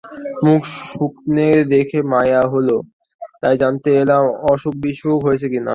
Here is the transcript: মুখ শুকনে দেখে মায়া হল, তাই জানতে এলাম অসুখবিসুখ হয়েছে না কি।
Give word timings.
মুখ 0.45 0.61
শুকনে 0.83 1.47
দেখে 1.73 1.99
মায়া 2.13 2.41
হল, 2.53 2.69
তাই 3.41 3.55
জানতে 3.61 3.89
এলাম 4.01 4.23
অসুখবিসুখ 4.51 5.17
হয়েছে 5.25 5.47
না 5.47 5.51
কি। 5.53 5.59